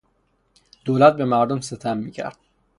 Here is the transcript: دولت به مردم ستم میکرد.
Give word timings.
دولت 0.85 1.15
به 1.15 1.25
مردم 1.25 1.59
ستم 1.59 1.97
میکرد. 1.97 2.37